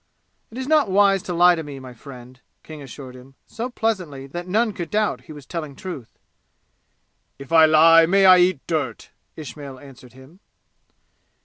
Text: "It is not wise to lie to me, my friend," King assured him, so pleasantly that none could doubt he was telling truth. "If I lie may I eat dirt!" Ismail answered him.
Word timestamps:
"It 0.49 0.57
is 0.57 0.67
not 0.67 0.89
wise 0.89 1.21
to 1.21 1.33
lie 1.35 1.53
to 1.53 1.61
me, 1.61 1.79
my 1.79 1.93
friend," 1.93 2.41
King 2.63 2.81
assured 2.81 3.15
him, 3.15 3.35
so 3.45 3.69
pleasantly 3.69 4.25
that 4.25 4.47
none 4.47 4.73
could 4.73 4.89
doubt 4.89 5.25
he 5.25 5.31
was 5.31 5.45
telling 5.45 5.75
truth. 5.75 6.09
"If 7.37 7.51
I 7.51 7.65
lie 7.65 8.07
may 8.07 8.25
I 8.25 8.39
eat 8.39 8.65
dirt!" 8.65 9.11
Ismail 9.35 9.77
answered 9.77 10.13
him. 10.13 10.39